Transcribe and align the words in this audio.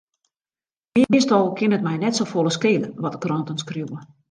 Meastal 1.15 1.45
kin 1.59 1.77
it 1.77 1.85
my 1.89 1.95
net 2.05 2.19
safolle 2.21 2.55
skele 2.57 2.91
wat 3.03 3.13
de 3.15 3.23
kranten 3.25 3.63
skriuwe. 3.63 3.97